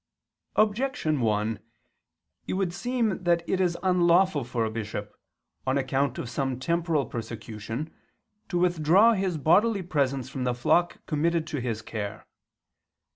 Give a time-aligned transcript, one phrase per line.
[0.55, 1.59] Objection 1:
[2.47, 5.13] It would seem that it is unlawful for a bishop,
[5.67, 7.93] on account of some temporal persecution,
[8.49, 12.25] to withdraw his bodily presence from the flock committed to his care.